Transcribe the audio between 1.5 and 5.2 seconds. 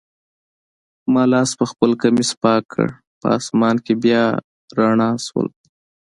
پخپل کمیس پاک کړ، په آسمان کي بیا رڼا